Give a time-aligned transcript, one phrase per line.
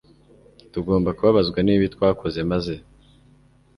[0.73, 2.75] Tugomba kubabazwa n ibibi twakoze maze